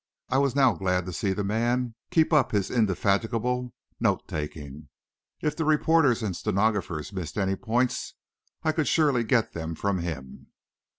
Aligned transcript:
I 0.29 0.39
was 0.39 0.55
now 0.55 0.73
glad 0.73 1.05
to 1.05 1.13
see 1.13 1.31
the 1.31 1.43
man 1.43 1.93
keep 2.09 2.33
up 2.33 2.51
his 2.53 2.71
indefatigable 2.71 3.71
note 3.99 4.27
taking. 4.27 4.89
If 5.41 5.55
the 5.55 5.63
reporters 5.63 6.23
or 6.23 6.33
stenographers 6.33 7.13
missed 7.13 7.37
any 7.37 7.55
points, 7.55 8.15
I 8.63 8.71
could 8.71 8.87
surely 8.87 9.23
get 9.23 9.53
them 9.53 9.75
from 9.75 9.99
him. 9.99 10.47